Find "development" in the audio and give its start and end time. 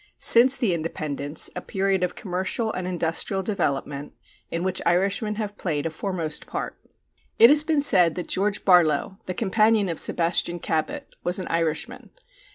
3.43-4.13